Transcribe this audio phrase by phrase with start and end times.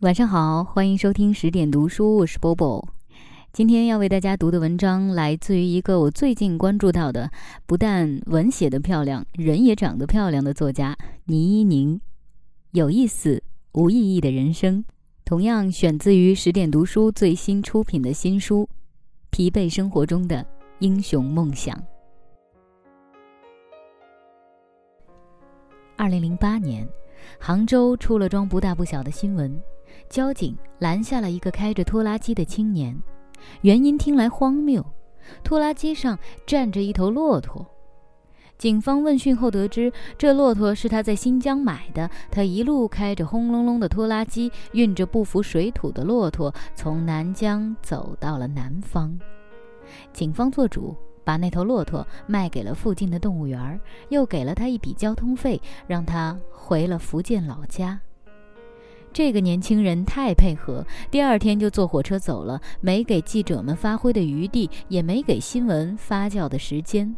[0.00, 2.88] 晚上好，欢迎收听十点读书，我是 Bobo。
[3.52, 7.30] 今天要为大家读的文章来自于一个我最近关注到的，
[7.66, 12.00] 不但文写的漂亮，人也长得漂亮的作家倪一宁。
[12.70, 13.42] 有意思、
[13.72, 14.82] 无意义的人生，
[15.22, 18.62] 同样选自于十点读书最新出品的新书
[19.28, 20.46] 《疲惫生活中的
[20.78, 21.76] 英雄梦想》。
[25.98, 26.88] 二零零八年，
[27.38, 29.60] 杭州出了桩不大不小的新闻。
[30.08, 33.00] 交警拦下了一个开着拖拉机的青年，
[33.62, 34.84] 原因听来荒谬，
[35.44, 37.66] 拖拉机上站着一头骆驼。
[38.58, 42.10] 警方问讯后得知，这骆驼是他在新疆买的。
[42.30, 49.18] 他一路开着轰隆隆的拖拉机，运着不服水土的骆驼，从南疆走到了南方。
[50.12, 57.98] 警方做主，把那头骆驼卖给了附近的动物园，又给了他一笔交通费，让他回了福建老家。
[59.12, 67.14] 这个年轻人太配合，第二天就坐火车走了，没给记者们发挥的余地，也没给新闻发酵的时间。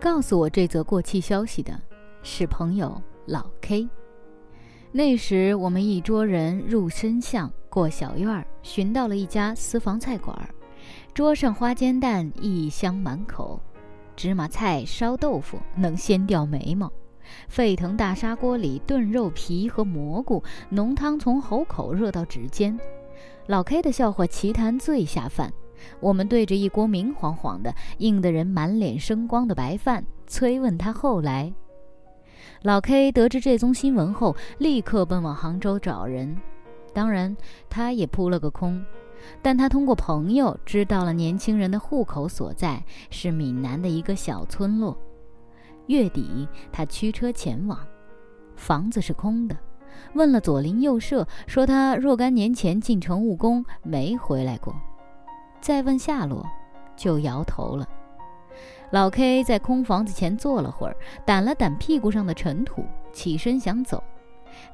[0.00, 1.80] 告诉我这则过气消息的
[2.22, 3.88] 是朋友老 K。
[4.90, 10.48] 那时我们一桌人入深巷，过小院儿，寻到了一家私房菜馆儿，
[11.14, 13.60] 桌上花煎蛋一香满口，
[14.16, 16.92] 芝麻菜烧豆腐能掀掉眉毛。
[17.48, 22.78] 沸腾大砂锅里炖肉皮和蘑菇，浓汤从喉口热到指尖。
[23.46, 25.52] 老 K 的笑话奇谈最下饭。
[26.00, 31.52] 我们对着一锅明晃晃的、硬得人满脸生光的白饭，催问他后来。
[32.62, 36.36] 老 K 得知这宗新闻后，立刻奔往杭州找人。
[36.94, 37.36] 当然，
[37.68, 38.82] 他也扑了个空。
[39.42, 44.96] 但他通过朋友知道了年轻人的户口所在是闽南的一个小村落。
[45.86, 47.78] 月底，他驱车前往，
[48.56, 49.56] 房子是空的。
[50.14, 54.74] 问了左邻右舍，说他若干年前进城务工，没回来过。
[55.60, 56.44] 再问下落，
[56.96, 57.88] 就摇头了。
[58.90, 60.96] 老 K 在空房子前坐了会儿，
[61.26, 64.02] 掸了掸屁股上的尘土，起身想走。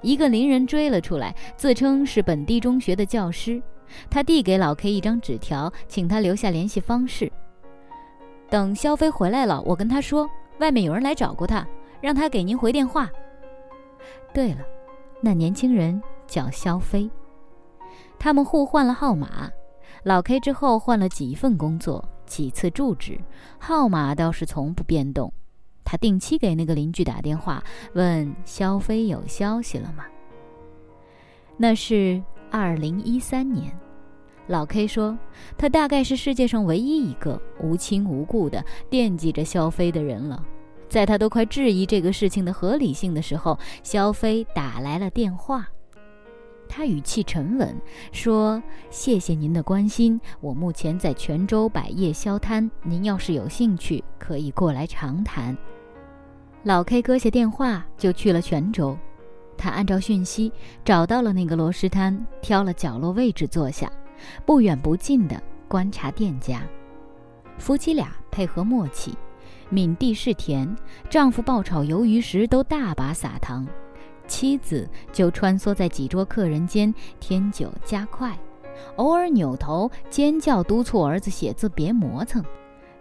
[0.03, 3.63] 一个邻人追了出来，自称是本地中学的教师。
[4.09, 7.31] 他递给老 K 一张纸条，请他留下联系方式。
[8.49, 10.29] 等肖飞回来了，我跟他说。
[10.61, 11.67] 外面有人来找过他，
[12.01, 13.11] 让他给您回电话。
[14.33, 14.61] 对了，
[15.21, 17.11] 那年轻人叫肖飞。
[18.19, 19.51] 他们互换了号码，
[20.05, 23.19] 老 K 之后换了几份工作，几次住址，
[23.59, 25.33] 号码倒是从不变动。
[25.83, 30.05] 他定期给那个邻居打电话，问肖飞有消息了吗？
[31.57, 33.77] 那是二零一三年。
[34.51, 35.17] 老 K 说，
[35.57, 40.45] 他大概是世界上唯一一个无亲无故的惦记着肖飞的人了。
[40.89, 45.69] 在他都快质疑这个事情的合理性的时候，肖飞打来了电话。
[46.69, 47.81] 他语气沉稳，
[48.11, 55.57] 说：“谢谢您的关心，我目前在泉州摆夜宵摊，您要是有兴趣，可以过来长谈。”
[56.65, 58.99] 老 K 搁下电话就去了泉州。
[59.57, 60.51] 他按照讯息
[60.85, 63.89] 找到了那个螺蛳摊，挑了角落位置坐下。
[64.45, 66.63] 不远不近地观察店家，
[67.59, 69.17] 夫妻俩配合默契。
[69.69, 70.77] 敏地是甜，
[71.09, 73.67] 丈夫爆炒鱿鱼时都大把撒糖，
[74.27, 78.37] 妻子就穿梭在几桌客人间添酒加快，
[78.97, 82.45] 偶尔扭头尖叫督促儿子写字别磨蹭。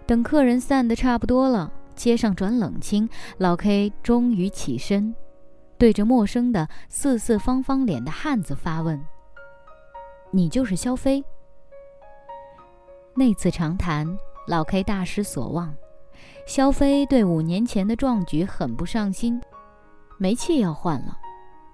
[0.05, 5.15] 等客人散得差不多了，街上转冷清，老 K 终于起身，
[5.77, 9.03] 对着陌生的四四方方脸的汉子发问。
[10.31, 11.23] 你就是肖飞。
[13.15, 14.17] 那次长谈，
[14.47, 15.75] 老 K 大失所望。
[16.45, 19.41] 肖飞对五年前的壮举很不上心，
[20.17, 21.17] 煤气要换了，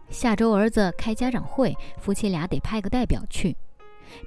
[0.10, 3.56] 下周儿子开家长会，夫妻俩得派个代表去。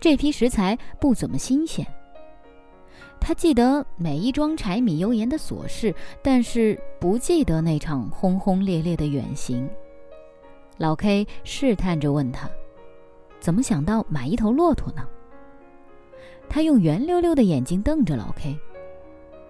[0.00, 1.86] 这批食材不怎么新鲜。
[3.20, 9.68] 他记得每一桩柴米油盐的琐事，但是不记得那场轰轰烈烈的远行。
[10.76, 12.48] 老 K 试探着问他。
[13.40, 15.06] 怎么想到买一头骆驼呢？
[16.48, 18.58] 他用圆溜溜的眼睛瞪着老 K。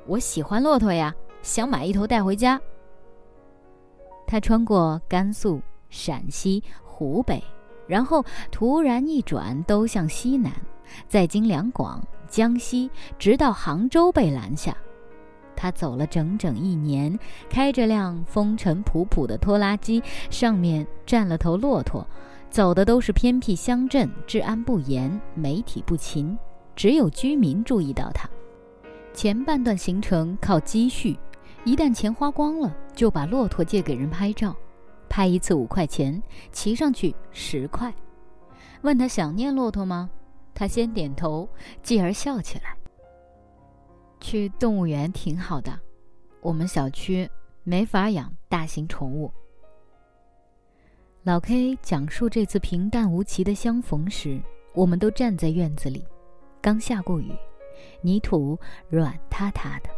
[0.06, 2.60] 我喜欢骆驼呀，想买一头带回家。
[4.26, 7.42] 他穿过甘肃、陕西、湖北，
[7.86, 10.52] 然后突然一转，都向西南，
[11.08, 14.76] 再经两广、江西，直到杭州被拦下。
[15.56, 17.18] 他走了整整一年，
[17.48, 22.06] 开着辆风尘仆仆的拖拉机，上面站了头骆驼。
[22.50, 26.36] 走的都是偏僻乡镇，治安不严，媒体不勤，
[26.74, 28.28] 只有居民注意到他。
[29.12, 31.18] 前半段行程靠积蓄，
[31.64, 34.56] 一旦钱花光了，就把骆驼借给人拍照，
[35.08, 37.92] 拍一次五块钱，骑上去十块。
[38.82, 40.08] 问他想念骆驼吗？
[40.54, 41.48] 他先点头，
[41.82, 42.76] 继而笑起来。
[44.20, 45.78] 去动物园挺好的，
[46.40, 47.28] 我们小区
[47.62, 49.32] 没法养大型宠物。
[51.28, 54.40] 老 K 讲述这次平淡无奇的相逢时，
[54.72, 56.02] 我们都站在院子里，
[56.58, 57.30] 刚下过雨，
[58.00, 58.58] 泥土
[58.88, 59.90] 软塌塌的。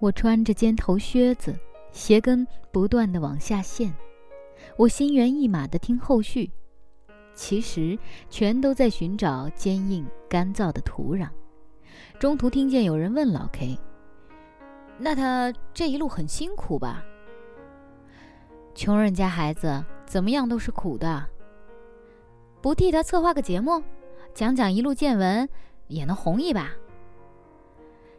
[0.00, 1.58] 我穿着尖头靴子，
[1.92, 3.90] 鞋跟不断的往下陷。
[4.76, 6.50] 我心猿意马的听后续，
[7.32, 7.98] 其实
[8.28, 11.26] 全都在寻找坚硬干燥的土壤。
[12.18, 13.78] 中途听见有人问老 K：“
[14.98, 17.02] 那他这一路很辛苦吧？”
[18.76, 19.82] 穷人家孩子。
[20.10, 21.24] 怎么样都是苦的。
[22.60, 23.80] 不替他策划个节目，
[24.34, 25.48] 讲讲一路见闻，
[25.86, 26.68] 也能红一把。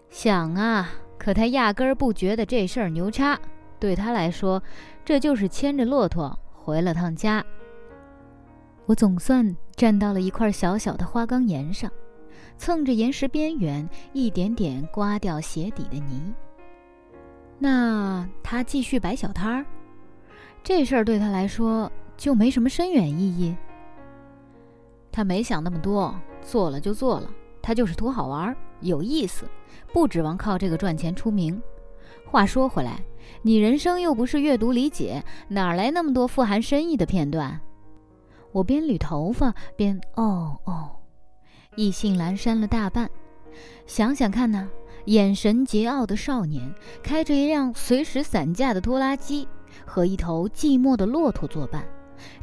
[0.10, 3.38] 想啊，可他压根儿不觉得这事儿牛叉，
[3.78, 4.64] 对他来说，
[5.04, 7.44] 这就是牵着骆驼回了趟家。
[8.86, 11.92] 我总算站到了一块小小的花岗岩上，
[12.58, 16.34] 蹭着岩石边缘，一点点刮掉鞋底的泥。
[17.60, 19.66] 那他继续摆小摊儿。
[20.63, 23.56] 这事儿对他来说就没什么深远意义。
[25.12, 27.30] 他没想那么多，做了就做了。
[27.62, 29.46] 他就是图好玩，有意思，
[29.94, 31.62] 不指望靠这个赚钱出名。
[32.25, 33.04] 话说回来，
[33.42, 37.60] 你人生又不是阅读理解，哪来那么多富含深意的片段？
[38.52, 40.92] 我边捋头发边哦哦，
[41.75, 43.10] 意兴阑珊了大半。
[43.86, 44.69] 想想看呢，
[45.06, 46.74] 眼神桀骜的少年
[47.04, 49.48] 开着一辆随时散架的拖拉机。
[49.92, 51.86] 和一头寂寞的骆驼作伴，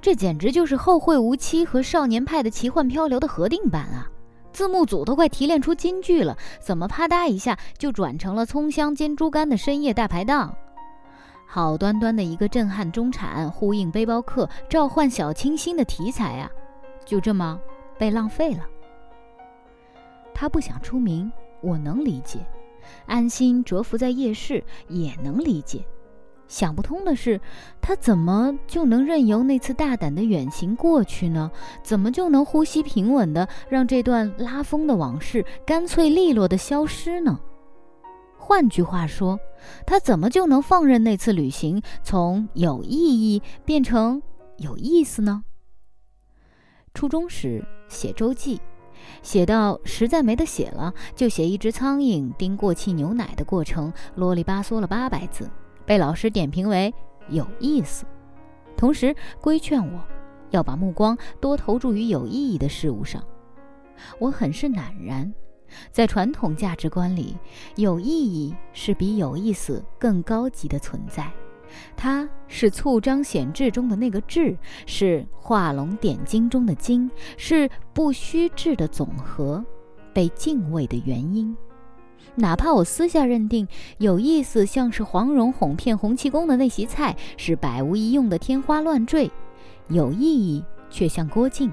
[0.03, 4.07] 这简直就是《后会无期》和《少年派的奇幻漂流》的合订版啊！
[4.53, 10.55] 字幕组都快提炼出金句了，怎么啪嗒一下就转成了葱香煎猪肝的深夜大排档？
[11.47, 16.51] 好端端的一个震撼中产、呼应背包客、召唤小清新的题材啊，
[17.07, 17.59] 就这么
[17.97, 18.67] 被浪费了。
[20.35, 22.41] 他不想出名，我能理解；
[23.07, 25.83] 安心蛰伏在夜市，也能理解。
[26.49, 27.39] 想不通的是，
[27.81, 31.51] 他怎么就能任由那次大胆的远行过去呢？
[31.83, 37.39] 怎么就能呼吸平稳的让这段拉风的往事干脆利落的消失呢？
[38.39, 39.39] 换句话说，
[39.87, 44.23] 他怎么就能放任那次旅行从有意义变成
[44.57, 45.45] 有意思呢？
[46.95, 48.59] 初中时写周记，
[49.23, 55.49] 写到实在没得写了，就写一只苍蝇叮过期牛奶的过程，啰里吧嗦了八百字。
[55.89, 56.93] 被老师点评为
[57.31, 58.05] 有意思，
[58.77, 59.99] 同时规劝我
[60.51, 63.25] 要把目光多投注于有意义的事物上。
[64.19, 65.33] 我很是赧然，
[65.91, 67.39] 在传统价值观里，
[67.77, 71.33] 有意义是比有意思更高级的存在，
[71.97, 79.65] 它是促彰显智中的那个智，是画龙点睛中的睛，是不虚智的总和，
[80.13, 81.57] 被敬畏的原因。
[82.35, 83.67] 哪怕我私下认定
[83.99, 89.31] 有意思，像是黄蓉哄骗洪七公的那席菜是百无一用的天花乱坠，
[89.89, 91.73] 有意义却像郭靖，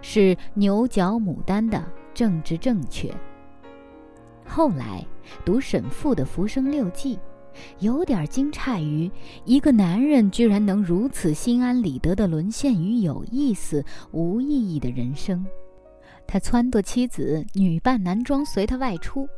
[0.00, 1.84] 是牛角牡丹的
[2.14, 3.12] 政治正确。
[4.46, 5.04] 后来
[5.44, 7.16] 读沈复的《浮生六记》，
[7.80, 9.10] 有点惊诧于
[9.44, 15.44] 一个男人居然能如此心安理得地沦陷于有意思无意义的人生。
[16.26, 19.28] 他撺掇妻子女扮男装随他外出。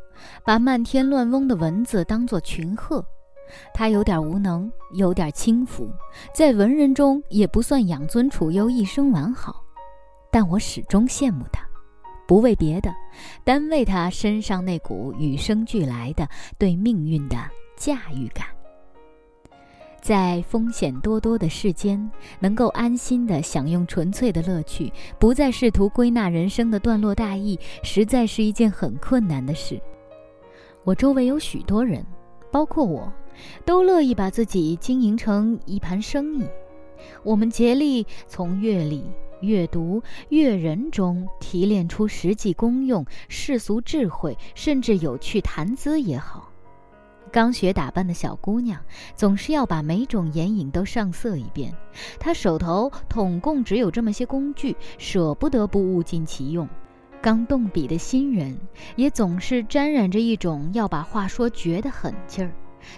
[0.44, 3.04] 把漫天乱嗡的蚊子当作群鹤，
[3.72, 5.90] 他有点无能，有点轻浮，
[6.34, 9.64] 在文人中也不算养尊处优、一生完好。
[10.30, 11.62] 但我始终羡慕他，
[12.26, 12.94] 不为别的，
[13.44, 17.36] 单为他身上那股与生俱来的对命运的
[17.76, 18.46] 驾驭感。
[20.00, 29.80] 在风险多多的世间，能够安心的享用纯粹的乐趣，不再试图归纳人生的段落大意，实在是一件很困难的事。
[30.84, 32.04] 我周围有许多人，
[32.50, 33.12] 包括我，
[33.64, 36.46] 都乐意把自己经营成一盘生意。
[37.22, 39.04] 我们竭力从阅历、
[39.40, 46.50] 阅读、阅人中提炼出实际功用、世俗智慧，甚至有趣谈资也好。
[47.30, 48.80] 刚学打扮的小姑娘
[49.14, 51.72] 总是要把每种眼影都上色一遍，
[52.18, 56.66] 她手头统共只有这么些工具，舍不得不物尽其用。
[57.20, 58.56] 刚动笔的新人，
[58.96, 62.52] 也总是沾染着一种要把话说绝的狠劲儿，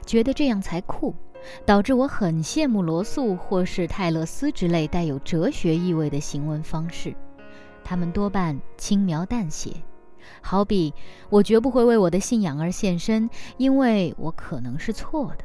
[0.05, 1.15] 觉得这样才酷，
[1.65, 7.15] 导致我很羡慕罗素或是泰勒斯之类带有哲学意味的行文方式。
[7.83, 9.73] 他们多半轻描淡写，
[10.43, 10.93] 好比
[11.31, 15.45] 我绝不会为我的信仰而献身，因为我可能是错的。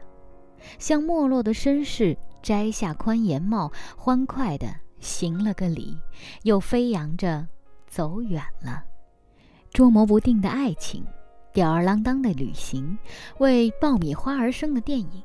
[0.78, 4.68] 像没落的绅士摘下宽檐帽，欢快地
[5.00, 5.98] 行了个礼，
[6.44, 7.48] 又飞扬着
[7.96, 8.84] 走远了。
[9.72, 11.02] 捉摸不定的爱情，
[11.54, 12.98] 吊儿郎当的旅行，
[13.38, 15.24] 为爆米花而生的电影，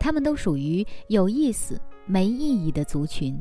[0.00, 3.40] 他们都属于有意思没意义的族群，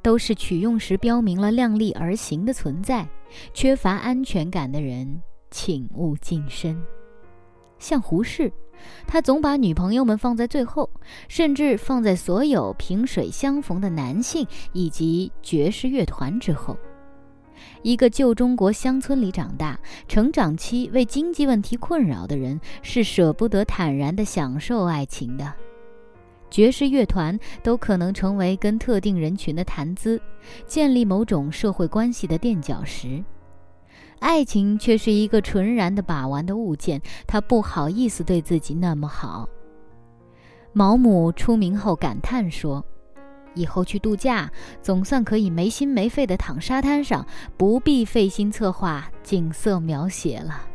[0.00, 3.06] 都是取用时标明了量力而行的存在。
[3.52, 5.20] 缺乏安全感的人，
[5.50, 6.82] 请勿近身。
[7.78, 8.50] 像胡适。
[9.06, 10.88] 他总把女朋友们放在最后，
[11.28, 16.74] 甚至放在所有萍水相逢的男性以及爵士乐团之后。
[17.82, 25.52] 一个旧中国乡村里长大、成长期为经济问题困扰的人，是舍不得坦然地享受爱情的。
[26.48, 30.20] 爵士乐团都可能成为跟特定人群的谈资、
[30.66, 33.24] 建立某种社会关系的垫脚石。
[34.18, 39.48] 爱情却是一个纯然的把玩的物件，他不好意思对自己那么好。
[40.72, 42.84] 毛姆出名后感叹说
[43.54, 50.68] ：“以后去度假，总算可以没心没肺地躺沙滩上，不必费心策划景色描写了。”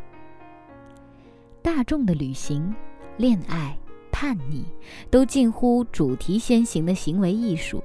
[1.62, 2.74] 大众的旅行、
[3.16, 3.76] 恋爱、
[4.10, 4.64] 叛逆，
[5.10, 7.82] 都近乎主题先行的行为艺术。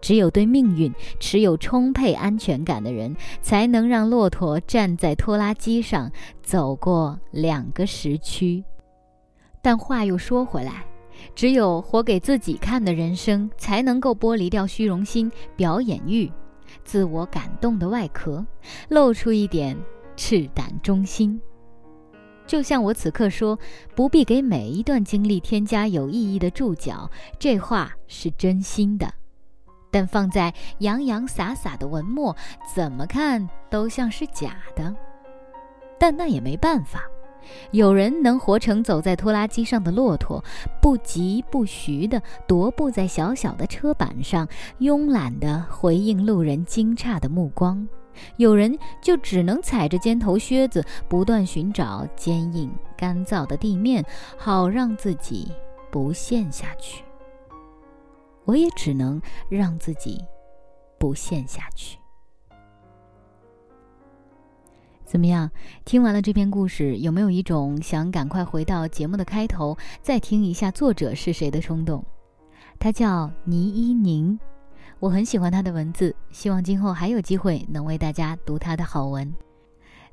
[0.00, 6.10] 只有对命运持有充沛安全感的人，才能让骆驼站在拖拉机上
[6.42, 8.64] 走过两个时区。
[9.60, 10.86] 但话又说回来，
[11.34, 16.30] 只有活给自己看的人生，才能够剥离掉虚荣心、表演欲、
[16.84, 18.44] 自我感动的外壳，
[18.88, 19.76] 露出一点
[20.16, 21.40] 赤胆忠心。
[22.46, 23.56] 就像我此刻说，
[23.94, 27.08] 不必给每一段经历添加有意义的注脚，
[27.38, 29.08] 这话是真心的。
[29.92, 32.36] 但放在洋洋洒洒的文末，
[32.74, 34.94] 怎么看都像是假的。
[35.98, 37.02] 但那也没办法，
[37.70, 40.42] 有人能活成走在拖拉机上的骆驼，
[40.80, 44.48] 不疾不徐地踱步在小小的车板上，
[44.80, 47.86] 慵懒地回应路人惊诧的目光；
[48.36, 54.04] 有人就只能踩着尖头靴子，不断寻找坚硬干燥的地面，
[54.36, 55.52] 好让自己
[55.90, 57.04] 不陷下去。
[58.46, 60.18] 我也只能让自己
[60.98, 61.99] 不陷下去。
[65.10, 65.50] 怎么样？
[65.84, 72.04] 听完了这篇故事，有没有一种想赶快回到节目的开头，再听一下作者是谁的冲动？
[72.78, 74.38] 他叫倪一宁，
[75.00, 79.34] 我很喜欢他的文字，希望今后还有机会能为大家读他的好文。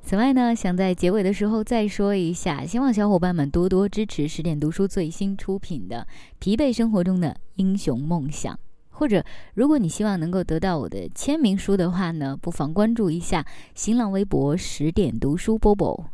[0.02, 6.08] 此外呢，想在结尾的时候再说一下，希望小伙伴们多多支持十点读书最新出品的
[6.40, 8.52] 《疲惫生活中的英雄梦想》，
[8.98, 9.24] 或者
[9.54, 16.10] 如果你希望能够得到我的签名书的话呢，不妨关注一下新浪微博十点读书波波。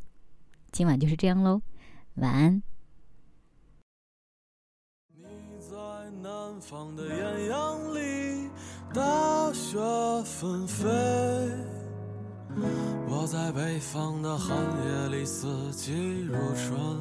[0.70, 1.62] 今晚就是这样喽，
[2.16, 2.62] 晚安。
[5.16, 5.24] 你
[5.58, 5.76] 在
[6.22, 8.50] 南方的艳阳里，
[8.92, 9.78] 大雪
[10.24, 10.86] 纷飞。
[13.08, 17.00] 我在北方的寒夜里，四季如春。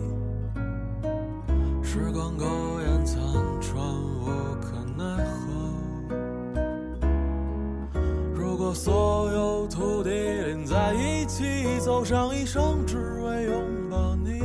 [12.03, 14.41] 上一生，只为拥抱你，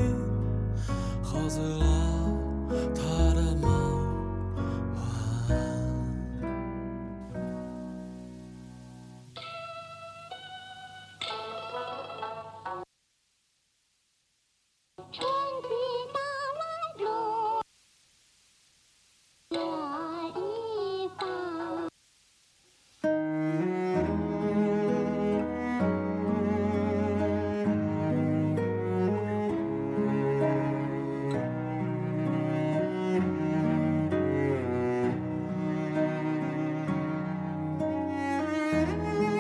[1.22, 1.86] 喝醉了
[38.87, 39.36] Mm-hmm.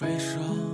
[0.00, 0.73] 悲伤，